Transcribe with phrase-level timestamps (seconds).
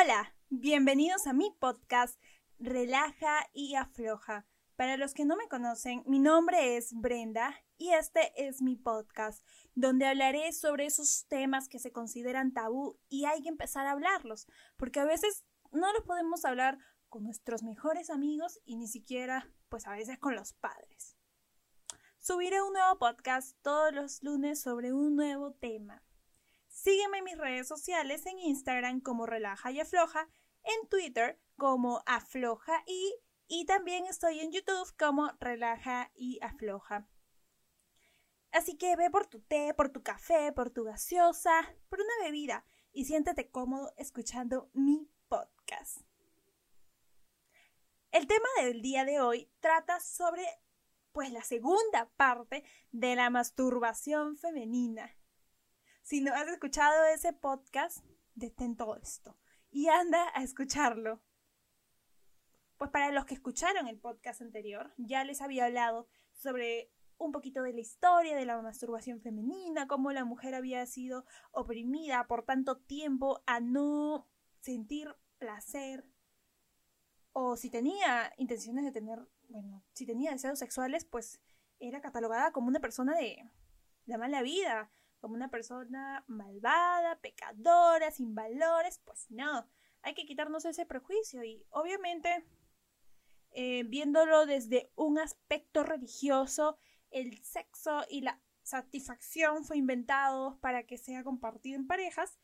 [0.00, 2.20] Hola, bienvenidos a mi podcast
[2.60, 4.46] Relaja y Afloja.
[4.76, 9.44] Para los que no me conocen, mi nombre es Brenda y este es mi podcast,
[9.74, 14.46] donde hablaré sobre esos temas que se consideran tabú y hay que empezar a hablarlos,
[14.76, 16.78] porque a veces no los podemos hablar
[17.08, 21.16] con nuestros mejores amigos y ni siquiera, pues a veces con los padres.
[22.20, 26.04] Subiré un nuevo podcast todos los lunes sobre un nuevo tema.
[26.80, 30.28] Sígueme en mis redes sociales en Instagram como Relaja y Afloja,
[30.62, 33.16] en Twitter como Afloja y,
[33.48, 37.08] y también estoy en YouTube como Relaja y Afloja.
[38.52, 42.64] Así que ve por tu té, por tu café, por tu gaseosa, por una bebida
[42.92, 46.02] y siéntete cómodo escuchando mi podcast.
[48.12, 50.46] El tema del día de hoy trata sobre
[51.10, 55.17] pues la segunda parte de la masturbación femenina.
[56.08, 58.02] Si no has escuchado ese podcast,
[58.34, 59.36] detén todo esto
[59.70, 61.20] y anda a escucharlo.
[62.78, 67.60] Pues para los que escucharon el podcast anterior, ya les había hablado sobre un poquito
[67.60, 72.78] de la historia de la masturbación femenina, cómo la mujer había sido oprimida por tanto
[72.78, 74.26] tiempo a no
[74.60, 76.06] sentir placer
[77.32, 81.38] o si tenía intenciones de tener, bueno, si tenía deseos sexuales, pues
[81.80, 83.44] era catalogada como una persona de,
[84.06, 89.68] de mala vida, como una persona malvada, pecadora, sin valores, pues no,
[90.02, 92.46] hay que quitarnos ese prejuicio y obviamente
[93.52, 96.78] eh, viéndolo desde un aspecto religioso,
[97.10, 102.38] el sexo y la satisfacción fue inventado para que sea compartido en parejas,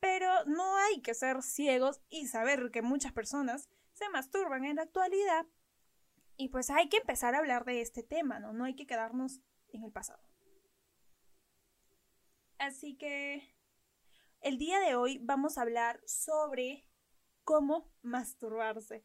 [0.00, 4.82] pero no hay que ser ciegos y saber que muchas personas se masturban en la
[4.82, 5.46] actualidad.
[6.36, 8.52] Y pues hay que empezar a hablar de este tema, ¿no?
[8.52, 10.22] No hay que quedarnos en el pasado.
[12.58, 13.54] Así que
[14.40, 16.88] el día de hoy vamos a hablar sobre
[17.44, 19.04] cómo masturbarse.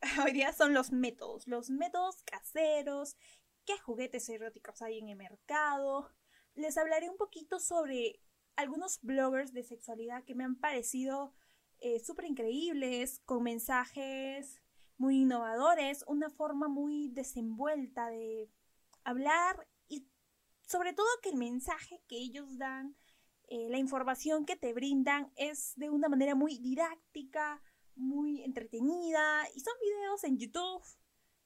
[0.24, 3.16] Hoy día son los métodos, los métodos caseros,
[3.64, 6.14] qué juguetes eróticos hay en el mercado.
[6.54, 8.20] Les hablaré un poquito sobre
[8.54, 11.34] algunos bloggers de sexualidad que me han parecido
[11.80, 14.62] eh, súper increíbles, con mensajes
[14.96, 18.50] muy innovadores, una forma muy desenvuelta de
[19.04, 19.68] hablar
[20.68, 22.94] sobre todo que el mensaje que ellos dan,
[23.48, 27.62] eh, la información que te brindan es de una manera muy didáctica,
[27.96, 30.84] muy entretenida y son videos en YouTube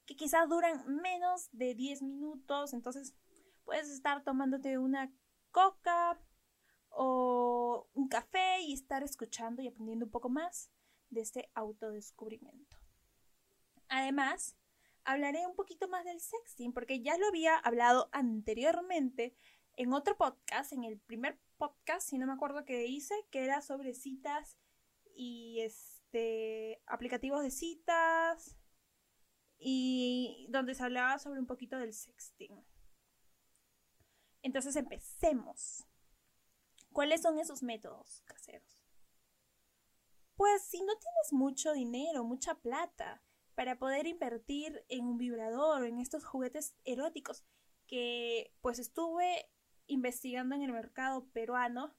[0.05, 3.15] que quizás duran menos de 10 minutos, entonces
[3.63, 5.09] puedes estar tomándote una
[5.51, 6.19] coca
[6.89, 10.69] o un café y estar escuchando y aprendiendo un poco más
[11.09, 12.77] de este autodescubrimiento.
[13.87, 14.57] Además,
[15.05, 19.35] hablaré un poquito más del sexting porque ya lo había hablado anteriormente
[19.75, 23.61] en otro podcast, en el primer podcast, si no me acuerdo qué hice, que era
[23.61, 24.57] sobre citas
[25.15, 28.57] y este aplicativos de citas
[29.57, 32.63] y donde se hablaba sobre un poquito del sexting.
[34.41, 35.85] Entonces empecemos.
[36.91, 38.85] ¿Cuáles son esos métodos caseros?
[40.35, 43.23] Pues si no tienes mucho dinero, mucha plata
[43.55, 47.43] para poder invertir en un vibrador o en estos juguetes eróticos
[47.87, 49.49] que pues estuve
[49.87, 51.93] investigando en el mercado peruano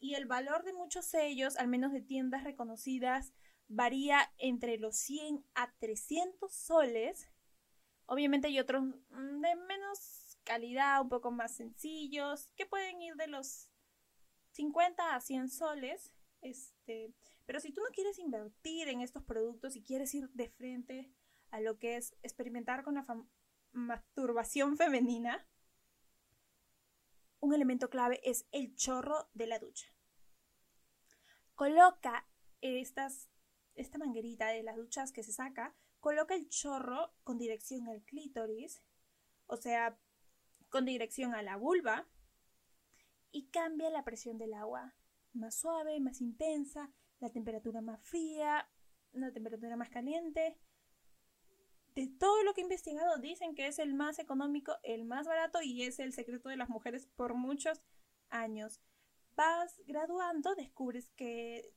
[0.00, 3.32] y el valor de muchos de ellos, al menos de tiendas reconocidas,
[3.68, 7.28] varía entre los 100 a 300 soles.
[8.06, 13.26] Obviamente hay otros mm, de menos calidad, un poco más sencillos, que pueden ir de
[13.26, 13.68] los
[14.52, 16.12] 50 a 100 soles.
[16.40, 17.14] Este,
[17.46, 21.12] pero si tú no quieres invertir en estos productos y quieres ir de frente
[21.50, 23.06] a lo que es experimentar con la
[23.72, 25.46] masturbación femenina,
[27.40, 29.86] un elemento clave es el chorro de la ducha.
[31.54, 32.28] Coloca
[32.60, 33.08] esta
[33.98, 38.82] manguerita de las duchas que se saca, coloca el chorro con dirección al clítoris,
[39.46, 39.98] o sea,
[40.68, 42.08] con dirección a la vulva,
[43.30, 44.94] y cambia la presión del agua.
[45.32, 46.90] Más suave, más intensa,
[47.20, 48.68] la temperatura más fría,
[49.12, 50.56] la temperatura más caliente.
[51.94, 55.62] De todo lo que he investigado dicen que es el más económico, el más barato
[55.62, 57.82] y es el secreto de las mujeres por muchos
[58.30, 58.80] años.
[59.34, 61.72] Vas graduando, descubres qué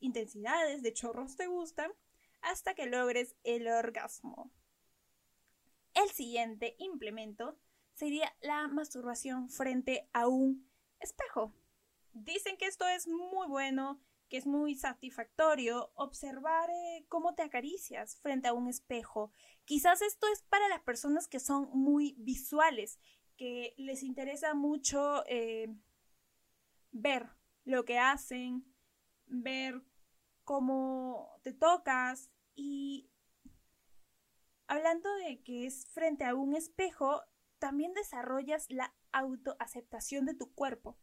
[0.00, 1.92] intensidades de chorros te gustan
[2.40, 4.50] hasta que logres el orgasmo.
[5.94, 7.58] El siguiente implemento
[7.94, 10.70] sería la masturbación frente a un
[11.00, 11.52] espejo.
[12.24, 18.16] Dicen que esto es muy bueno, que es muy satisfactorio observar eh, cómo te acaricias
[18.20, 19.32] frente a un espejo.
[19.64, 22.98] Quizás esto es para las personas que son muy visuales,
[23.36, 25.74] que les interesa mucho eh,
[26.90, 27.28] ver
[27.64, 28.64] lo que hacen,
[29.26, 29.82] ver
[30.44, 33.10] cómo te tocas y
[34.66, 37.22] hablando de que es frente a un espejo,
[37.58, 40.98] también desarrollas la autoaceptación de tu cuerpo.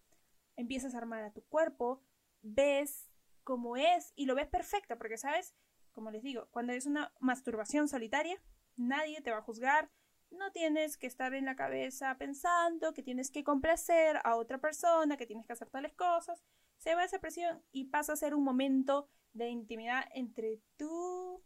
[0.56, 2.02] Empiezas a armar a tu cuerpo,
[2.42, 3.10] ves
[3.44, 5.56] cómo es y lo ves perfecto, porque sabes,
[5.92, 8.42] como les digo, cuando es una masturbación solitaria,
[8.76, 9.90] nadie te va a juzgar,
[10.32, 15.18] no tienes que estar en la cabeza pensando que tienes que complacer a otra persona,
[15.18, 16.44] que tienes que hacer tales cosas.
[16.78, 21.44] Se va esa presión y pasa a ser un momento de intimidad entre tú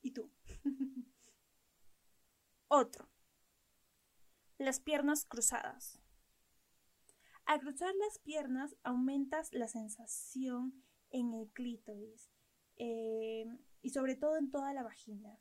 [0.00, 0.32] y tú.
[2.68, 3.08] Otro.
[4.58, 6.01] Las piernas cruzadas.
[7.52, 12.30] Al cruzar las piernas aumentas la sensación en el clítoris
[12.76, 13.44] eh,
[13.82, 15.38] y sobre todo en toda la vagina.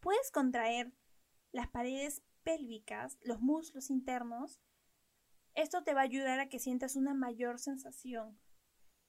[0.00, 0.92] Puedes contraer
[1.50, 4.60] las paredes pélvicas, los muslos internos.
[5.54, 8.38] Esto te va a ayudar a que sientas una mayor sensación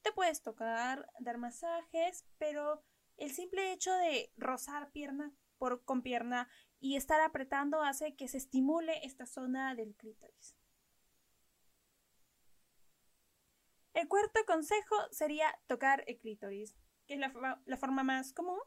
[0.00, 2.82] te puedes tocar, dar masajes, pero
[3.18, 6.48] el simple hecho de rozar pierna por, con pierna
[6.80, 10.56] y estar apretando hace que se estimule esta zona del clítoris.
[13.94, 16.74] El cuarto consejo sería tocar el clítoris,
[17.06, 18.58] que es la, forma más común.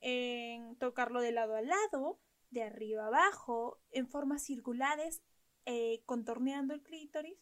[0.00, 2.20] En tocarlo de lado a lado,
[2.50, 5.22] de arriba a abajo, en formas circulares,
[5.64, 7.38] eh, contorneando el clítoris,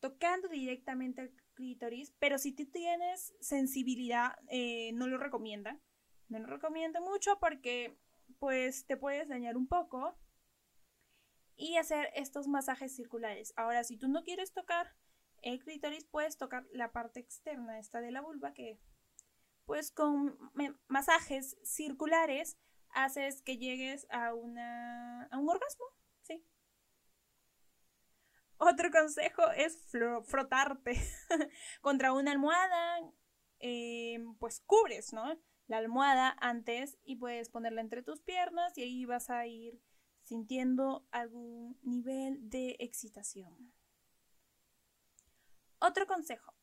[0.00, 5.80] tocando directamente el clítoris, pero si tú tienes sensibilidad, eh, no lo recomienda.
[6.28, 7.96] No lo recomiendo mucho porque
[8.38, 10.18] pues te puedes dañar un poco
[11.56, 13.52] y hacer estos masajes circulares.
[13.56, 14.94] Ahora, si tú no quieres tocar
[15.42, 18.78] el clítoris, puedes tocar la parte externa, esta de la vulva, que
[19.64, 20.38] pues con
[20.88, 22.56] masajes circulares
[22.90, 25.86] haces que llegues a, una, a un orgasmo.
[28.58, 29.78] Otro consejo es
[30.24, 30.94] frotarte
[31.82, 33.00] contra una almohada,
[33.58, 35.38] em, pues cubres, ¿no?
[35.66, 39.78] La almohada antes y puedes ponerla entre tus piernas y ahí vas a ir
[40.22, 43.72] sintiendo algún nivel de excitación.
[45.78, 46.54] Otro consejo,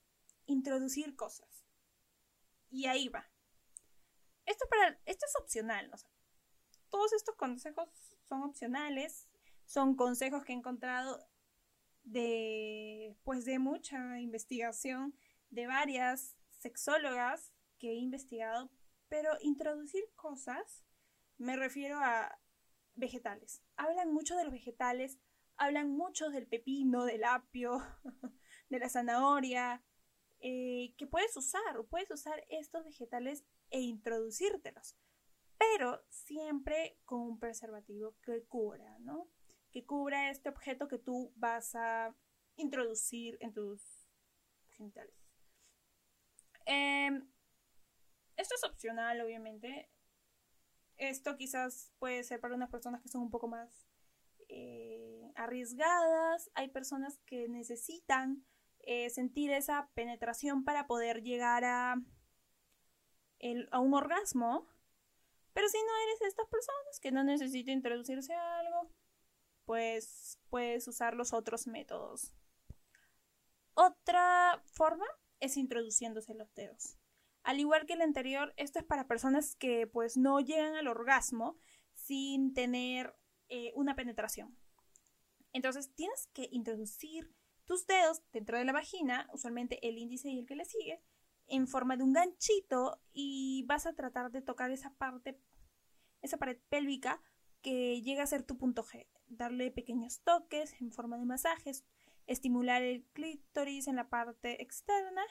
[0.45, 1.65] introducir cosas.
[2.69, 3.30] Y ahí va.
[4.45, 5.89] Esto, para, esto es opcional,
[6.89, 7.89] todos estos consejos
[8.27, 9.27] son opcionales,
[9.65, 11.27] son consejos que he encontrado
[12.04, 15.18] de pues de mucha investigación
[15.50, 18.69] de varias sexólogas que he investigado,
[19.07, 20.83] pero introducir cosas
[21.38, 22.39] me refiero a
[22.95, 23.62] vegetales.
[23.75, 25.19] Hablan mucho de los vegetales,
[25.57, 27.81] hablan mucho del pepino, del apio,
[28.69, 29.83] de la zanahoria,
[30.39, 34.98] eh, que puedes usar, puedes usar estos vegetales e introducírtelos,
[35.57, 39.30] pero siempre con un preservativo que cubra, ¿no?
[39.74, 42.15] que cubra este objeto que tú vas a
[42.56, 44.07] introducir en tus
[44.69, 45.15] genitales.
[46.65, 47.27] Em,
[48.38, 49.89] esto es opcional, obviamente.
[50.98, 53.88] Esto quizás puede ser para unas personas que son un poco más
[54.48, 56.51] eh, arriesgadas.
[56.54, 58.45] Hay personas que necesitan
[58.83, 61.95] eh, sentir esa penetración para poder llegar a,
[63.71, 64.68] a un orgasmo.
[65.53, 68.89] Pero si no eres de estas personas que no necesitan introducirse a algo,
[69.65, 72.33] pues puedes usar los otros métodos.
[73.75, 75.06] Otra forma
[75.39, 76.97] es introduciéndose los dedos.
[77.44, 81.57] Al igual que el anterior, esto es para personas que pues no llegan al orgasmo
[81.93, 83.15] sin tener
[83.50, 84.57] eh, una penetración.
[85.51, 87.34] Entonces tienes que introducir
[87.65, 91.01] tus dedos dentro de la vagina, usualmente el índice y el que le sigue,
[91.48, 95.39] en forma de un ganchito y vas a tratar de tocar esa parte,
[96.22, 97.22] esa pared pélvica
[97.62, 101.86] que llega a ser tu punto G darle pequeños toques en forma de masajes,
[102.27, 105.24] estimular el clítoris en la parte externa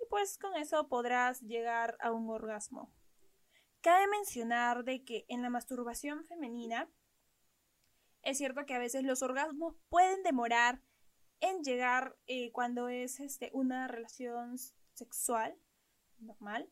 [0.00, 2.92] y pues con eso podrás llegar a un orgasmo.
[3.80, 6.88] Cabe mencionar de que en la masturbación femenina
[8.22, 10.80] es cierto que a veces los orgasmos pueden demorar
[11.44, 14.56] en llegar eh, cuando es este, una relación
[14.94, 15.54] sexual
[16.18, 16.70] normal,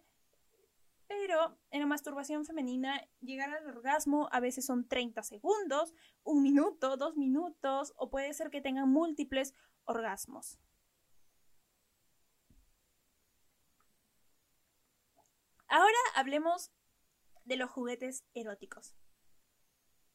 [1.06, 5.92] pero en la masturbación femenina, llegar al orgasmo a veces son 30 segundos,
[6.24, 9.52] un minuto, dos minutos, o puede ser que tengan múltiples
[9.84, 10.58] orgasmos.
[15.68, 16.72] Ahora hablemos
[17.44, 18.94] de los juguetes eróticos.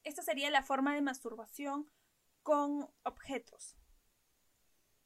[0.03, 1.91] Esta sería la forma de masturbación
[2.41, 3.77] con objetos.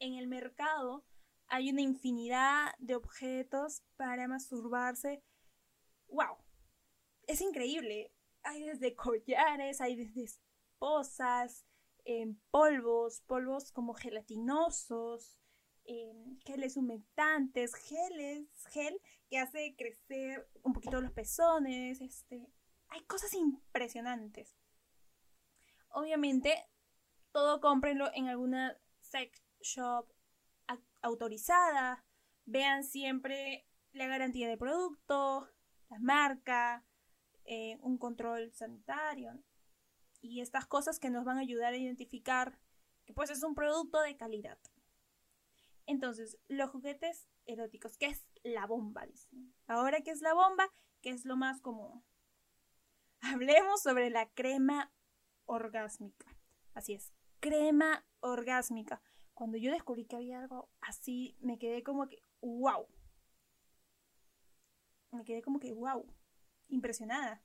[0.01, 1.05] En el mercado
[1.47, 5.23] hay una infinidad de objetos para masturbarse
[6.07, 6.37] wow,
[7.27, 8.11] es increíble.
[8.43, 11.65] Hay desde collares, hay desde esposas,
[12.03, 15.37] en polvos, polvos como gelatinosos,
[15.83, 22.47] em, geles humectantes, geles, gel que hace crecer un poquito los pezones, este,
[22.89, 24.57] hay cosas impresionantes.
[25.89, 26.55] Obviamente,
[27.31, 30.11] todo cómprenlo en alguna sex shop
[31.01, 32.05] autorizada.
[32.45, 35.49] Vean siempre la garantía de producto,
[35.89, 36.85] la marca,
[37.45, 39.43] eh, un control sanitario
[40.21, 42.59] y estas cosas que nos van a ayudar a identificar
[43.05, 44.59] que pues es un producto de calidad.
[45.87, 49.05] Entonces, los juguetes eróticos, ¿qué es la bomba?
[49.67, 50.69] Ahora, ¿qué es la bomba?
[51.01, 52.03] ¿Qué es lo más común?
[53.21, 54.93] Hablemos sobre la crema
[55.45, 56.27] orgásmica.
[56.73, 59.01] Así es, crema orgásmica.
[59.41, 62.85] Cuando yo descubrí que había algo así, me quedé como que, wow.
[65.09, 66.05] Me quedé como que, wow.
[66.67, 67.41] Impresionada.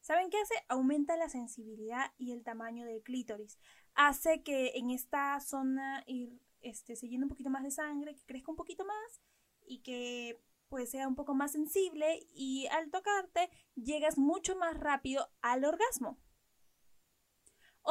[0.00, 0.54] ¿Saben qué hace?
[0.66, 3.56] Aumenta la sensibilidad y el tamaño del clítoris.
[3.94, 8.26] Hace que en esta zona ir este, se llene un poquito más de sangre, que
[8.26, 9.22] crezca un poquito más
[9.64, 15.30] y que pues sea un poco más sensible y al tocarte llegas mucho más rápido
[15.40, 16.18] al orgasmo.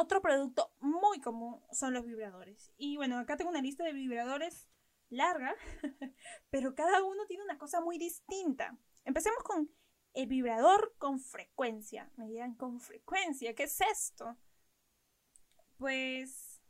[0.02, 2.72] Otro producto muy común son los vibradores.
[2.76, 4.66] Y bueno, acá tengo una lista de vibradores
[5.10, 5.54] larga,
[6.50, 8.76] pero cada uno tiene una cosa muy distinta.
[9.04, 9.70] Empecemos con
[10.14, 12.10] el vibrador con frecuencia.
[12.16, 13.54] Me dirán, ¿con frecuencia?
[13.54, 14.36] ¿Qué es esto?
[15.76, 16.60] Pues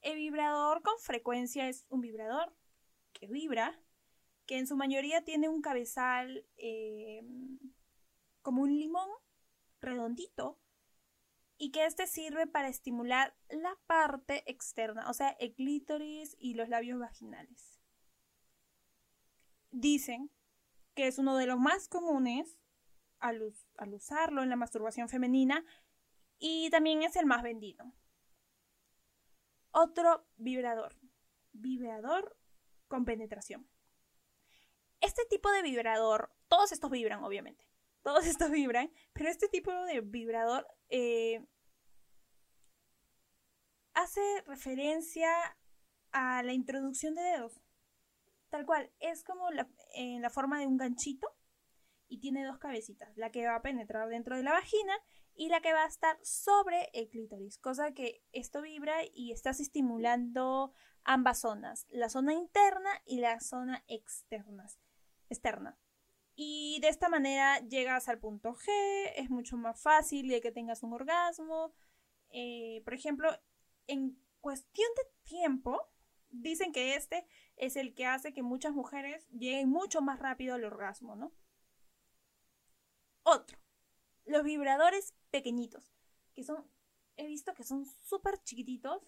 [0.00, 2.56] el vibrador con frecuencia es un vibrador
[3.12, 3.78] que vibra,
[4.46, 7.22] que en su mayoría tiene un cabezal eh,
[8.40, 9.10] como un limón
[9.82, 10.58] redondito
[11.58, 16.68] y que este sirve para estimular la parte externa, o sea, el clítoris y los
[16.68, 17.80] labios vaginales.
[19.70, 20.30] Dicen
[20.94, 22.58] que es uno de los más comunes
[23.18, 25.64] al, al usarlo en la masturbación femenina
[26.38, 27.92] y también es el más vendido.
[29.72, 30.96] Otro vibrador.
[31.52, 32.36] Vibrador
[32.86, 33.68] con penetración.
[35.00, 37.68] Este tipo de vibrador, todos estos vibran, obviamente.
[38.02, 41.44] Todos estos vibran, pero este tipo de vibrador eh,
[43.94, 45.28] hace referencia
[46.12, 47.60] a la introducción de dedos.
[48.50, 49.48] Tal cual, es como
[49.94, 51.28] en la forma de un ganchito
[52.08, 54.94] y tiene dos cabecitas, la que va a penetrar dentro de la vagina
[55.34, 59.60] y la que va a estar sobre el clítoris, cosa que esto vibra y estás
[59.60, 60.72] estimulando
[61.04, 65.78] ambas zonas, la zona interna y la zona externa.
[66.40, 68.68] Y de esta manera llegas al punto G,
[69.16, 71.74] es mucho más fácil de que tengas un orgasmo.
[72.30, 73.28] Eh, por ejemplo,
[73.88, 75.90] en cuestión de tiempo,
[76.28, 77.26] dicen que este
[77.56, 81.32] es el que hace que muchas mujeres lleguen mucho más rápido al orgasmo, ¿no?
[83.24, 83.58] Otro,
[84.24, 85.92] los vibradores pequeñitos,
[86.36, 86.70] que son,
[87.16, 89.02] he visto que son súper chiquititos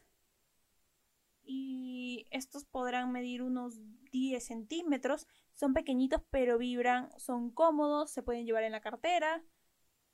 [1.53, 3.81] y estos podrán medir unos
[4.13, 9.45] 10 centímetros, son pequeñitos pero vibran, son cómodos, se pueden llevar en la cartera,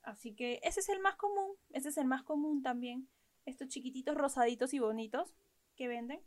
[0.01, 3.07] así que ese es el más común, ese es el más común también,
[3.45, 5.35] estos chiquititos rosaditos y bonitos
[5.75, 6.23] que venden,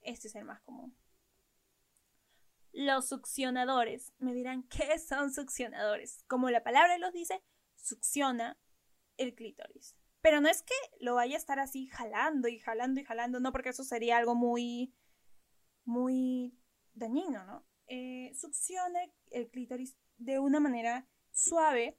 [0.00, 0.96] este es el más común.
[2.70, 4.12] Los succionadores.
[4.18, 6.24] Me dirán, ¿qué son succionadores?
[6.28, 7.42] Como la palabra los dice,
[7.74, 8.56] succiona
[9.16, 9.96] el clítoris.
[10.22, 13.52] Pero no es que lo vaya a estar así jalando y jalando y jalando, no,
[13.52, 14.94] porque eso sería algo muy,
[15.84, 16.56] muy
[16.94, 17.66] dañino, ¿no?
[17.88, 19.00] Eh, succiona
[19.30, 21.98] el clítoris de una manera suave.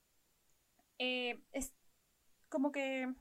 [1.00, 1.74] Eh, es
[2.48, 3.14] como que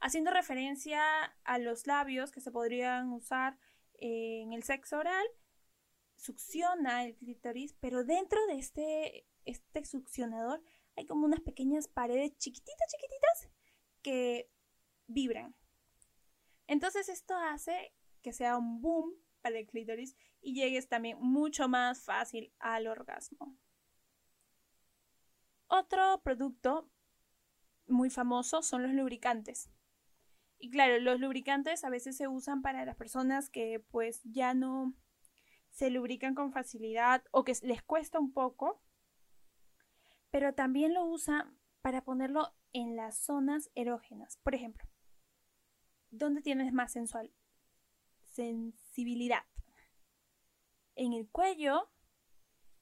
[0.00, 1.02] haciendo referencia
[1.42, 3.58] a los labios que se podrían usar
[3.94, 5.26] en el sexo oral,
[6.16, 10.62] succiona el clítoris, pero dentro de este, este succionador
[10.96, 13.50] hay como unas pequeñas paredes chiquititas, chiquititas
[14.02, 14.50] que
[15.06, 15.54] vibran.
[16.66, 22.04] Entonces esto hace que sea un boom para el clítoris y llegues también mucho más
[22.04, 23.56] fácil al orgasmo.
[25.66, 26.90] Otro producto
[27.86, 29.70] muy famoso son los lubricantes.
[30.58, 34.94] Y claro, los lubricantes a veces se usan para las personas que pues ya no
[35.70, 38.82] se lubrican con facilidad o que les cuesta un poco
[40.30, 41.52] pero también lo usa
[41.82, 44.38] para ponerlo en las zonas erógenas.
[44.38, 44.88] Por ejemplo,
[46.10, 47.32] ¿dónde tienes más sensual?
[48.22, 49.44] Sensibilidad.
[50.94, 51.90] En el cuello,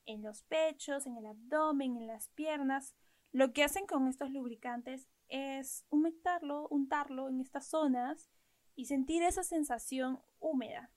[0.08, 2.94] en los pechos, en el abdomen, en las piernas.
[3.32, 8.30] Lo que hacen con estos lubricantes es humectarlo, untarlo en estas zonas
[8.74, 10.90] y sentir esa sensación húmeda,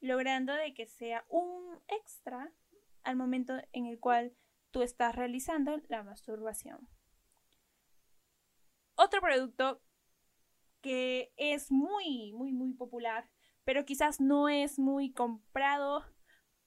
[0.00, 2.52] logrando de que sea un extra
[3.04, 4.34] al momento en el cual
[4.70, 6.88] tú estás realizando la masturbación.
[9.08, 9.80] Otro producto
[10.82, 13.26] que es muy, muy, muy popular,
[13.64, 16.04] pero quizás no es muy comprado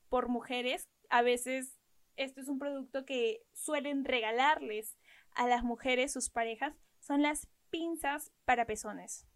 [0.10, 0.90] por mujeres.
[1.12, 1.78] A veces
[2.16, 4.98] esto es un producto que suelen regalarles
[5.36, 9.28] a las mujeres, sus parejas, son las pinzas para pezones.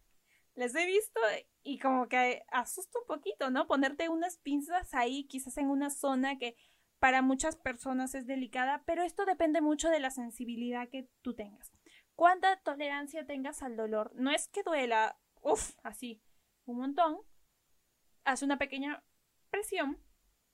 [0.56, 1.22] Las he visto
[1.62, 3.68] y como que asusta un poquito, ¿no?
[3.68, 6.58] Ponerte unas pinzas ahí, quizás en una zona que
[6.98, 11.75] para muchas personas es delicada, pero esto depende mucho de la sensibilidad que tú tengas.
[12.16, 14.12] Cuánta tolerancia tengas al dolor.
[14.16, 16.22] No es que duela, uff, así,
[16.66, 17.20] un montón.
[18.24, 19.04] Hace una pequeña
[19.50, 20.02] presión,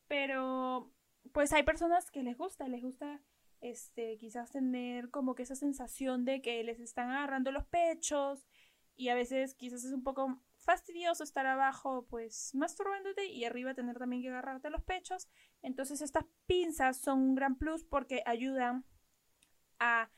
[0.07, 0.91] pero
[1.31, 3.21] pues hay personas que les gusta, les gusta
[3.61, 8.45] este, quizás tener como que esa sensación de que les están agarrando los pechos
[8.95, 13.97] y a veces quizás es un poco fastidioso estar abajo pues masturbándote y arriba tener
[13.97, 15.27] también que agarrarte los pechos.
[15.61, 18.85] Entonces estas pinzas son un gran plus porque ayudan
[19.79, 20.09] a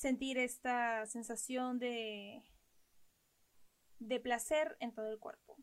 [0.00, 2.42] sentir esta sensación de
[4.00, 5.56] de placer en todo el cuerpo.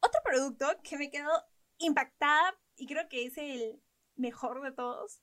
[0.00, 1.30] Otro producto que me quedó
[1.78, 3.82] impactada y creo que es el
[4.16, 5.22] mejor de todos,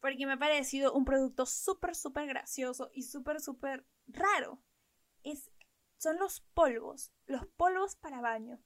[0.00, 4.62] porque me ha parecido un producto súper, súper gracioso y súper, súper raro.
[5.22, 5.50] Es,
[5.98, 8.62] son los polvos, los polvos para baño.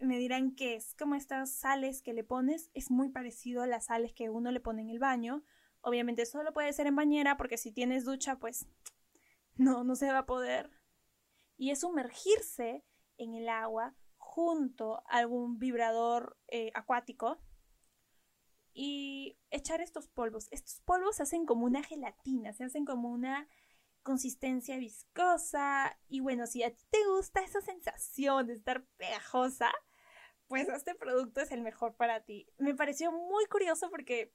[0.00, 3.86] Me dirán que es como estas sales que le pones, es muy parecido a las
[3.86, 5.44] sales que uno le pone en el baño.
[5.82, 8.66] Obviamente solo puede ser en bañera porque si tienes ducha pues
[9.56, 10.70] no, no se va a poder.
[11.56, 12.84] Y es sumergirse
[13.18, 17.38] en el agua junto a algún vibrador eh, acuático
[18.72, 20.48] y echar estos polvos.
[20.50, 23.48] Estos polvos se hacen como una gelatina, se hacen como una
[24.02, 29.70] consistencia viscosa y bueno, si a ti te gusta esa sensación de estar pegajosa,
[30.48, 32.48] pues este producto es el mejor para ti.
[32.58, 34.34] Me pareció muy curioso porque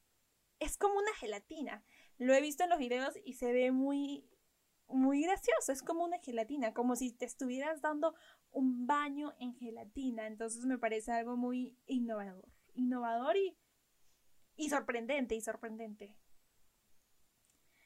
[0.59, 1.83] es como una gelatina.
[2.17, 4.29] Lo he visto en los videos y se ve muy
[4.89, 8.15] muy gracioso, es como una gelatina, como si te estuvieras dando
[8.51, 13.57] un baño en gelatina, entonces me parece algo muy innovador, innovador y
[14.57, 16.15] y sorprendente, y sorprendente.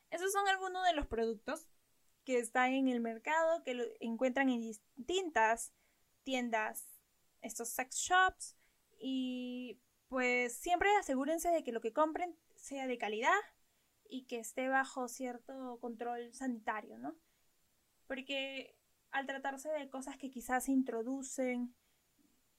[0.10, 1.68] Esos son algunos de los productos
[2.24, 5.74] que están en el mercado, que lo encuentran en distintas
[6.24, 7.02] tiendas,
[7.42, 8.56] estos sex shops,
[8.98, 13.40] y pues siempre asegúrense de que lo que compren sea de calidad
[14.10, 17.16] y que esté bajo cierto control sanitario, ¿no?
[18.08, 18.78] Porque
[19.12, 21.76] al tratarse de cosas que quizás se introducen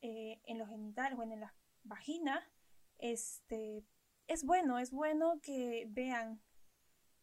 [0.02, 2.46] eh, en los genitales o en la vagina,
[2.98, 3.84] este,
[4.26, 6.42] es bueno, es bueno que vean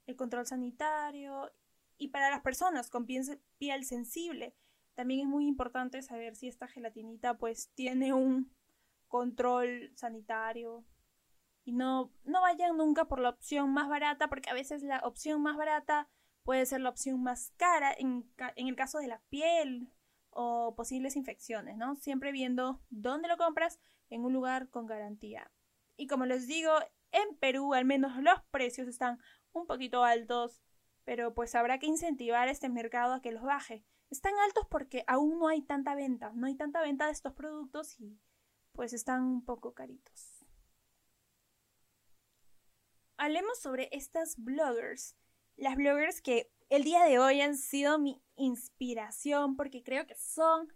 [0.08, 1.52] el control sanitario
[1.98, 4.56] y para las personas con piel sensible
[5.00, 8.52] también es muy importante saber si esta gelatinita pues tiene un
[9.08, 10.84] control sanitario
[11.70, 15.44] y no, no vayan nunca por la opción más barata porque a veces la opción
[15.44, 16.10] más barata
[16.42, 19.88] puede ser la opción más cara en, en el caso de la piel
[20.32, 21.96] o posibles infecciones, ¿no?
[21.96, 23.80] Siempre viendo dónde lo compras
[24.10, 25.52] en un lugar con garantía.
[25.96, 26.72] Y como les digo,
[27.12, 29.20] en Perú al menos los precios están
[29.52, 30.60] un poquito altos,
[31.04, 33.86] pero pues habrá que incentivar este mercado a que los baje.
[34.10, 38.00] Están altos porque aún no hay tanta venta, no hay tanta venta de estos productos
[38.00, 38.20] y
[38.72, 40.39] pues están un poco caritos.
[43.22, 45.18] Hablemos sobre estas bloggers,
[45.58, 50.74] las bloggers que el día de hoy han sido mi inspiración porque creo que son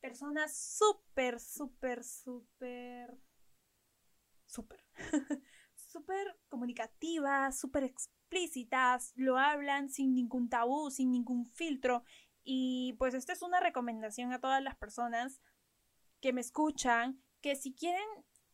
[0.00, 3.18] personas súper, súper, súper
[4.52, 4.84] súper,
[5.74, 12.04] súper comunicativas, súper explícitas, lo hablan sin ningún tabú, sin ningún filtro.
[12.44, 15.40] Y pues esta es una recomendación a todas las personas
[16.20, 18.06] que me escuchan, que si quieren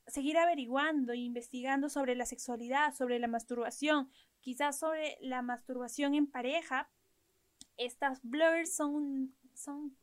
[0.08, 6.26] seguir averiguando e investigando sobre la sexualidad, sobre la masturbación, quizás sobre la masturbación en
[6.26, 6.90] pareja,
[7.76, 9.96] estas bloggers son, son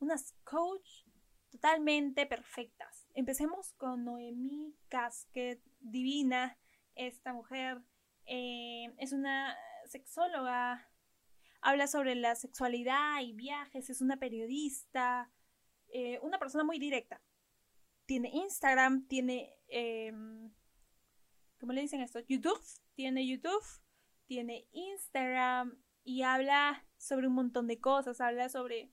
[0.00, 1.04] unas coach
[1.50, 3.06] totalmente perfectas.
[3.14, 6.58] Empecemos con Noemí Casquet, divina,
[6.94, 7.82] esta mujer.
[8.26, 10.88] Eh, es una sexóloga,
[11.60, 15.30] habla sobre la sexualidad y viajes, es una periodista,
[15.88, 17.20] eh, una persona muy directa.
[18.06, 20.52] Tiene Instagram, tiene, em,
[21.60, 22.20] ¿cómo le dicen esto?
[22.20, 22.60] YouTube,
[22.94, 23.64] tiene YouTube,
[24.26, 28.90] tiene Instagram y habla sobre un montón de cosas, habla sobre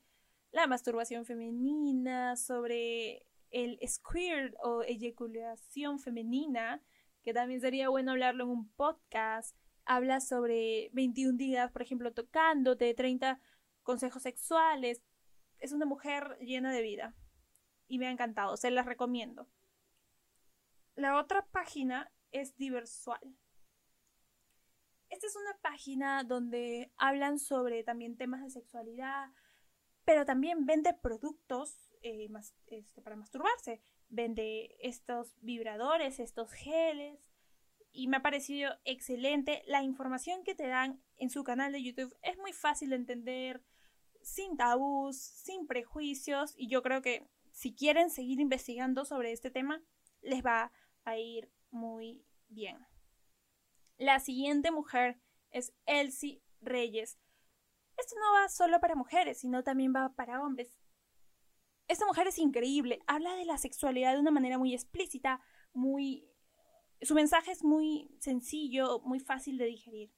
[0.52, 6.82] la masturbación femenina, sobre el squirt o eyaculación femenina,
[7.24, 9.56] que también sería bueno hablarlo en un podcast.
[9.86, 13.40] Habla sobre 21 días, por ejemplo, tocándote, 30
[13.82, 15.02] consejos sexuales.
[15.58, 17.16] Es una mujer llena de vida
[17.90, 19.50] y me ha encantado, se las recomiendo.
[20.96, 23.36] La otra página es Diversual.
[25.10, 29.32] Esta es una página donde hablan sobre también temas de sexualidad,
[30.06, 32.30] pero también vende productos eh,
[32.68, 33.82] este, para masturbarse.
[34.10, 37.20] Vende estos vibradores, estos geles.
[37.92, 39.64] Y me ha parecido excelente.
[39.66, 43.64] La información que te dan en su canal de YouTube es muy fácil de entender,
[44.22, 46.54] sin tabús, sin prejuicios.
[46.56, 47.28] Y yo creo que
[47.60, 49.84] si quieren seguir investigando sobre este tema,
[50.22, 50.72] les va
[51.04, 52.88] a ir muy bien.
[53.98, 55.20] La siguiente mujer
[55.52, 57.20] es Elsie Reyes.
[57.98, 60.80] Esto no va solo para mujeres, sino también va para hombres.
[61.90, 65.42] Esta mujer es increíble, habla de la sexualidad de una manera muy explícita,
[65.74, 66.32] muy...
[67.02, 70.14] Su mensaje es muy sencillo, muy fácil de digerir.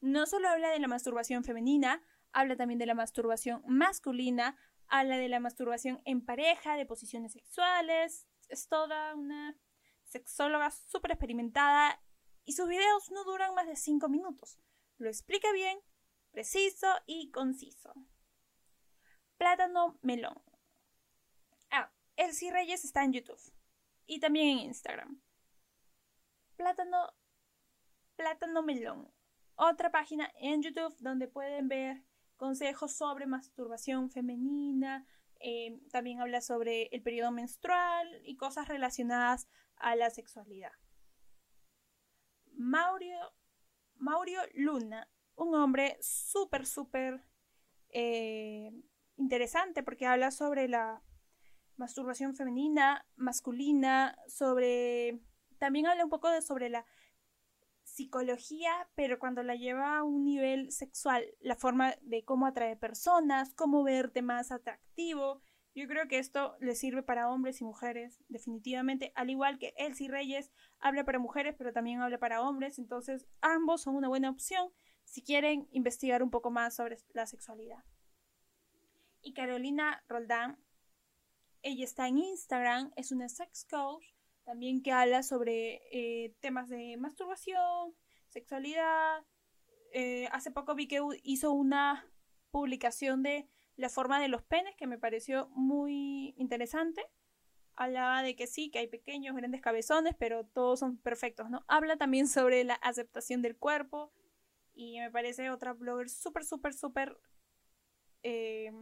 [0.00, 4.56] No solo habla de la masturbación femenina, habla también de la masturbación masculina,
[4.92, 8.28] habla de la masturbación en pareja, de posiciones sexuales.
[8.48, 9.58] Es toda una
[10.04, 11.98] sexóloga súper experimentada
[12.44, 14.60] y sus videos no duran más de 5 minutos.
[14.98, 15.78] Lo explica bien,
[16.30, 17.94] preciso y conciso.
[19.38, 20.40] Plátano melón.
[21.70, 23.40] Ah, Elsie Reyes está en YouTube
[24.04, 25.22] y también en Instagram.
[26.56, 27.14] Plátano,
[28.14, 29.10] plátano melón.
[29.54, 32.04] Otra página en YouTube donde pueden ver
[32.42, 35.06] consejos sobre masturbación femenina.
[35.38, 40.72] Eh, también habla sobre el periodo menstrual y cosas relacionadas a la sexualidad.
[42.56, 43.16] Maurio,
[44.54, 47.24] Luna, un hombre súper, súper
[47.90, 48.72] eh,
[49.16, 51.00] interesante porque habla sobre la
[51.76, 55.20] masturbación femenina, masculina, sobre...
[55.58, 56.84] También habla un poco sobre la
[57.92, 63.52] psicología, pero cuando la lleva a un nivel sexual, la forma de cómo atraer personas,
[63.54, 65.42] cómo verte más atractivo,
[65.74, 70.08] yo creo que esto le sirve para hombres y mujeres, definitivamente, al igual que Elsie
[70.08, 70.50] Reyes
[70.80, 74.70] habla para mujeres, pero también habla para hombres, entonces ambos son una buena opción
[75.04, 77.84] si quieren investigar un poco más sobre la sexualidad.
[79.20, 80.58] Y Carolina Roldán,
[81.60, 84.11] ella está en Instagram, es una sex coach,
[84.44, 87.94] también que habla sobre eh, temas de masturbación,
[88.28, 89.24] sexualidad.
[89.92, 92.06] Eh, hace poco vi que hizo una
[92.50, 97.02] publicación de la forma de los penes, que me pareció muy interesante.
[97.74, 101.64] Hablaba de que sí, que hay pequeños, grandes cabezones, pero todos son perfectos, ¿no?
[101.68, 104.12] Habla también sobre la aceptación del cuerpo.
[104.74, 107.18] Y me parece otra blogger súper, súper, súper
[108.22, 108.72] eh,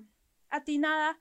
[0.48, 1.20] atinada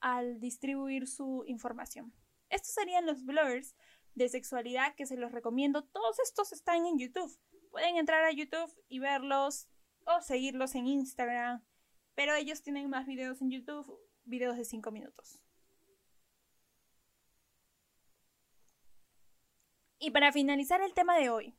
[0.00, 2.12] al distribuir su información.
[2.50, 3.74] Estos serían los bloggers
[4.14, 5.84] de sexualidad que se los recomiendo.
[5.84, 7.38] Todos estos están en YouTube.
[7.70, 9.68] Pueden entrar a YouTube y verlos
[10.04, 11.62] o seguirlos en Instagram
[12.18, 15.40] pero ellos tienen más videos en YouTube, videos de 5 minutos.
[20.00, 21.56] Y para finalizar el tema de hoy,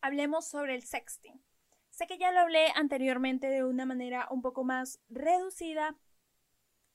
[0.00, 1.44] hablemos sobre el sexting.
[1.90, 5.98] Sé que ya lo hablé anteriormente de una manera un poco más reducida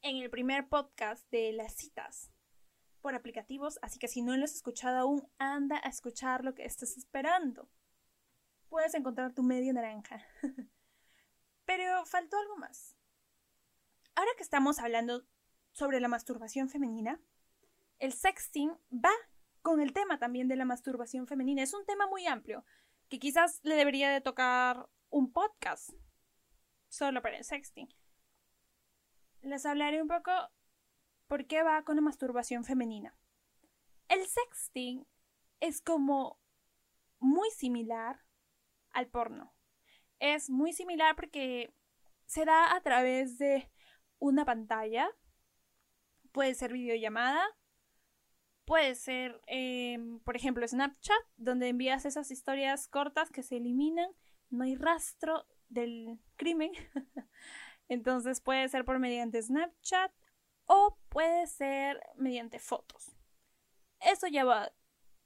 [0.01, 2.31] en el primer podcast de las citas
[3.07, 6.65] por aplicativos, así que si no lo has escuchado aún, anda a escuchar lo que
[6.65, 7.69] estás esperando.
[8.67, 10.27] Puedes encontrar tu medio naranja.
[11.65, 12.97] Pero faltó algo más.
[14.13, 15.25] Ahora que estamos hablando
[15.71, 17.21] sobre la masturbación femenina,
[17.99, 19.13] el sexting va
[19.61, 21.63] con el tema también de la masturbación femenina.
[21.63, 22.65] Es un tema muy amplio
[23.07, 25.91] que quizás le debería de tocar un podcast
[26.89, 27.87] solo para el sexting.
[29.43, 30.33] Les hablaré un poco
[31.27, 33.15] por qué va con la masturbación femenina.
[34.09, 35.05] El sexting
[35.59, 36.39] es como
[37.19, 38.23] muy similar
[38.91, 39.57] al porno
[40.19, 41.73] es muy similar porque
[42.25, 43.69] se da a través de
[44.19, 45.09] una pantalla.
[46.31, 47.43] Puede ser videollamada.
[48.65, 54.09] Puede ser, em, por ejemplo, Snapchat, donde envías esas historias cortas que se eliminan.
[54.49, 56.71] No hay rastro del crimen.
[57.87, 60.11] Entonces puede ser por mediante Snapchat
[60.67, 63.15] o puede ser mediante fotos.
[63.99, 64.73] Eso ya va a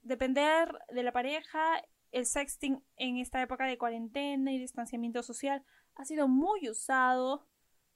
[0.02, 5.64] depender de la pareja el sexting en esta época de cuarentena y distanciamiento social
[5.96, 7.48] ha sido muy usado.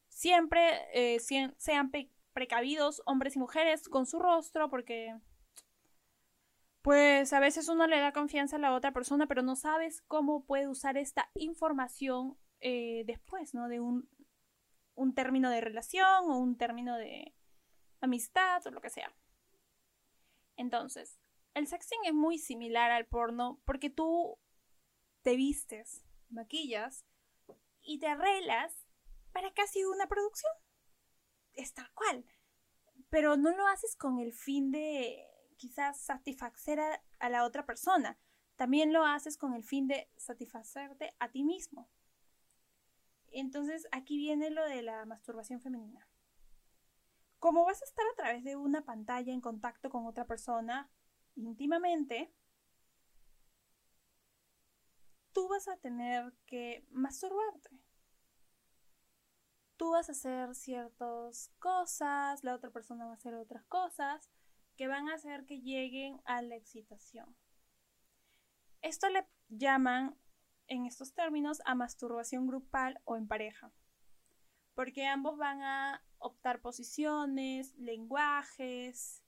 [0.10, 1.92] Siempre eh, sean
[2.34, 5.16] precavidos hombres y mujeres con su rostro porque
[6.82, 10.46] pues a veces uno le da confianza a la otra persona pero no sabes cómo
[10.46, 13.68] puede usar esta información eh, después, ¿no?
[13.68, 14.08] De un,
[14.96, 17.34] un término de relación o un término de
[18.02, 19.14] amistad o lo que sea.
[20.58, 21.20] Entonces,
[21.54, 24.38] el sexting es muy similar al porno porque tú
[25.22, 27.06] te vistes, maquillas
[27.82, 28.86] y te arreglas
[29.32, 30.52] para casi una producción.
[31.54, 32.26] Es tal cual.
[33.10, 35.26] Pero no lo haces con el fin de
[35.58, 36.80] quizás satisfacer
[37.20, 38.18] a, la otra persona.
[38.56, 41.90] También lo haces con el fin de satisfacerte a ti mismo.
[43.40, 46.08] Entonces aquí viene lo de la masturbación femenina.
[47.38, 50.90] Como vas a estar a través de una pantalla en contacto con otra persona
[51.36, 52.34] íntimamente,
[55.34, 57.78] tú vas a tener que masturbarte.
[59.76, 64.32] Tú vas a hacer ciertas cosas, la otra persona va a hacer otras cosas
[64.78, 67.36] que van a hacer que lleguen a la excitación.
[68.82, 70.18] Esto le llaman
[70.68, 73.72] en estos términos a masturbación grupal o en pareja,
[74.74, 79.24] porque ambos van a optar posiciones, lenguajes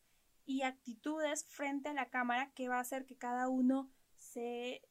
[0.46, 4.82] y actitudes frente a la cámara que va a hacer que cada uno se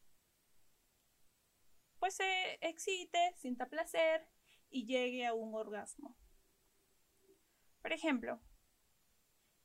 [1.98, 4.28] pues se excite, sienta placer
[4.68, 6.16] y llegue a un orgasmo.
[7.80, 8.40] Por ejemplo,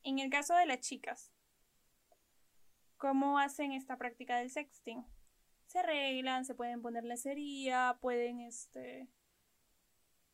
[0.03, 1.31] en el caso de las chicas,
[2.97, 5.05] ¿cómo hacen esta práctica del sexting?
[5.71, 9.07] Se arreglan, se pueden poner lencería, pueden este,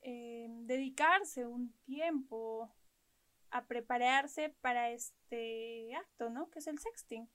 [0.01, 2.73] em, dedicarse un tiempo
[3.51, 6.49] a prepararse para este acto, ¿no?
[6.49, 7.29] Que es el sexting.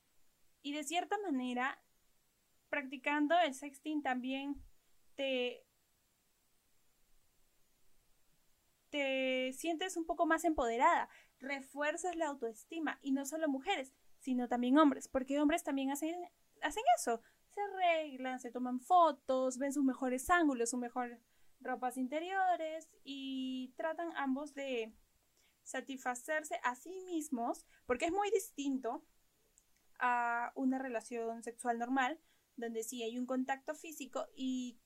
[0.62, 1.81] Y de cierta manera
[2.71, 4.61] practicando el sexting también
[5.15, 5.65] te,
[8.91, 14.77] te sientes un poco más empoderada, refuerzas la autoestima y no solo mujeres, sino también
[14.77, 16.17] hombres, porque hombres también hacen,
[16.62, 17.23] hacen eso,
[17.55, 21.21] se arreglan, se toman fotos, ven sus mejores ángulos, sus mejores
[21.61, 24.95] ropas interiores y tratan ambos de
[25.62, 29.05] satisfacerse a sí mismos, porque es muy distinto
[29.99, 32.21] a una relación sexual normal,
[32.57, 34.81] donde sí hay un contacto físico y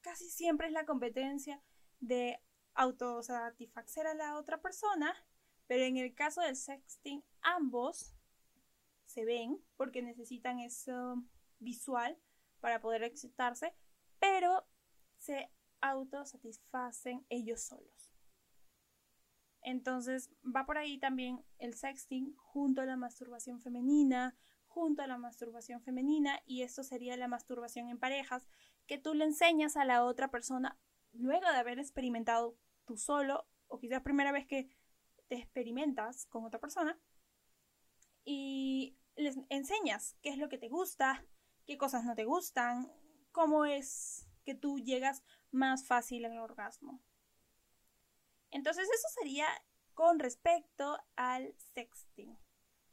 [0.00, 1.62] casi siempre es la competencia
[2.00, 2.40] de
[2.74, 5.14] autosatisfacer a la otra persona,
[5.66, 8.14] pero en el caso del sexting ambos
[9.04, 11.24] se ven porque necesitan eso
[11.58, 12.18] visual
[12.60, 13.74] para poder excitarse,
[14.18, 14.66] pero
[15.16, 18.12] se autosatisfacen ellos solos.
[19.62, 25.18] Entonces va por ahí también el sexting junto a la masturbación femenina, junto a la
[25.18, 28.48] masturbación femenina y esto sería la masturbación en parejas
[28.86, 30.78] que tú le enseñas a la otra persona
[31.12, 34.68] luego de haber experimentado tú solo o quizás primera vez que
[35.26, 36.98] te experimentas con otra persona
[38.24, 41.24] y les enseñas qué es lo que te gusta,
[41.68, 42.90] qué cosas no te gustan,
[43.30, 47.02] cómo es que tú llegas más fácil al orgasmo.
[48.50, 49.46] Entonces eso sería
[49.92, 52.38] con respecto al sexting.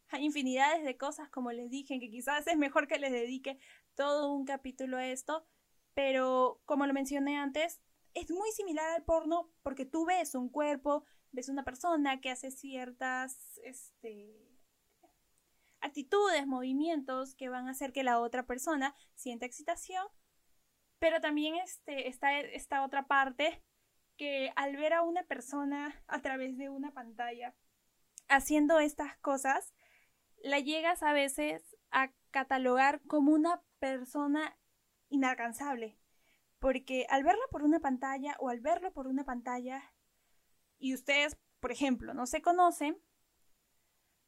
[0.10, 3.58] Hay infinidades de cosas, como les dije, que quizás es mejor que les dedique
[3.96, 5.48] todo un capítulo a esto,
[5.94, 7.80] pero como lo mencioné antes,
[8.14, 12.52] es muy similar al porno porque tú ves un cuerpo, ves una persona que hace
[12.52, 14.55] ciertas este,
[15.86, 20.06] actitudes, movimientos que van a hacer que la otra persona sienta excitación,
[21.00, 23.64] pero también este, está esta otra parte
[24.18, 27.56] que al ver a una persona a través de una pantalla
[28.28, 29.74] haciendo estas cosas,
[30.38, 34.58] la llegas a veces a catalogar como una persona
[35.10, 35.98] inalcanzable.
[36.60, 39.84] Porque al verla por una pantalla o al verlo por una pantalla
[40.78, 42.98] y ustedes, por ejemplo, no se conocen,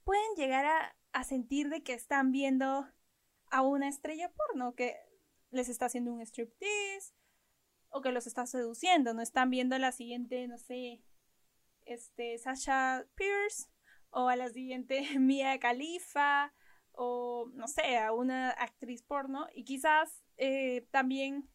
[0.04, 2.88] pueden llegar a, a sentir de que están viendo
[3.50, 4.96] a una estrella porno que
[5.50, 7.16] les está haciendo un striptease
[7.90, 11.02] o que los está seduciendo, no están viendo la siguiente, no sé,
[11.86, 13.68] este Sasha Pierce
[14.12, 16.54] o a la siguiente Mia Khalifa
[16.92, 19.48] o no sé, a una actriz porno.
[19.56, 21.50] Y quizás eh, también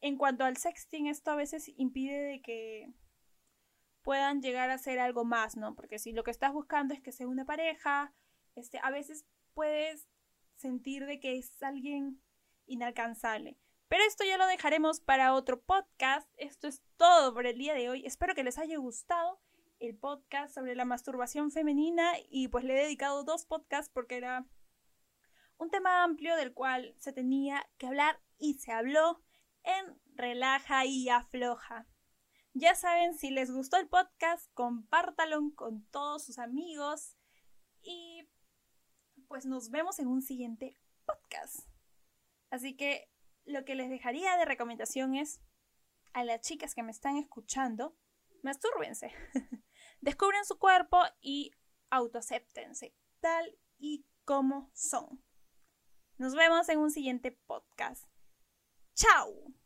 [0.00, 2.92] en cuanto al sexting esto a veces impide de que
[4.02, 5.74] puedan llegar a ser algo más, ¿no?
[5.74, 8.12] Porque si lo que estás buscando es que sea una pareja,
[8.54, 10.08] este, a veces puedes
[10.56, 12.20] sentir de que es alguien
[12.66, 13.58] inalcanzable.
[13.88, 16.28] Pero esto ya lo dejaremos para otro podcast.
[16.38, 18.06] Esto es todo por el día de hoy.
[18.06, 19.40] Espero que les haya gustado
[19.80, 24.46] el podcast sobre la masturbación femenina y pues le he dedicado dos podcasts porque era
[25.58, 29.20] un tema amplio del cual se tenía que hablar y se habló
[29.62, 31.86] en Relaja y Afloja.
[32.54, 37.16] Ya saben, si les gustó el podcast, compártalo con todos sus amigos
[37.82, 38.28] y
[39.26, 40.74] pues nos vemos en un siguiente
[41.06, 41.66] podcast.
[42.50, 43.10] Así que
[43.44, 45.40] lo que les dejaría de recomendación es
[46.12, 47.96] a las chicas que me están escuchando,
[48.42, 49.12] mastúrbense.
[50.00, 51.52] Descubren su cuerpo y
[51.90, 55.24] autoacéptense tal y como son.
[56.18, 58.04] Nos vemos en un siguiente podcast.
[58.94, 59.61] ¡Chao!